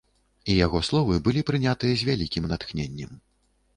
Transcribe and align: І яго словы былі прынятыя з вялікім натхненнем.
І 0.53 0.55
яго 0.65 0.79
словы 0.87 1.19
былі 1.29 1.45
прынятыя 1.49 1.93
з 1.99 2.09
вялікім 2.11 2.49
натхненнем. 2.53 3.11